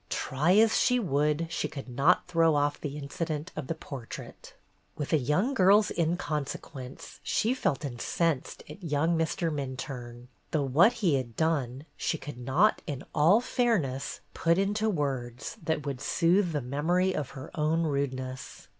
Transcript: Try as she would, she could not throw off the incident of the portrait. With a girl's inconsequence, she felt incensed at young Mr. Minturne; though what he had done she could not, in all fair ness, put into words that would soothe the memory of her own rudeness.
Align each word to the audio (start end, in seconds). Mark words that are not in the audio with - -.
Try 0.09 0.55
as 0.57 0.79
she 0.79 0.99
would, 0.99 1.45
she 1.51 1.67
could 1.67 1.87
not 1.87 2.27
throw 2.27 2.55
off 2.55 2.81
the 2.81 2.97
incident 2.97 3.51
of 3.55 3.67
the 3.67 3.75
portrait. 3.75 4.55
With 4.97 5.13
a 5.13 5.53
girl's 5.53 5.91
inconsequence, 5.95 7.19
she 7.21 7.53
felt 7.53 7.85
incensed 7.85 8.63
at 8.67 8.83
young 8.83 9.15
Mr. 9.15 9.53
Minturne; 9.53 10.27
though 10.49 10.63
what 10.63 10.91
he 11.05 11.17
had 11.17 11.35
done 11.35 11.85
she 11.95 12.17
could 12.17 12.39
not, 12.39 12.81
in 12.87 13.03
all 13.13 13.41
fair 13.41 13.77
ness, 13.77 14.21
put 14.33 14.57
into 14.57 14.89
words 14.89 15.57
that 15.61 15.85
would 15.85 16.01
soothe 16.01 16.51
the 16.51 16.61
memory 16.61 17.13
of 17.15 17.29
her 17.37 17.51
own 17.53 17.83
rudeness. 17.83 18.69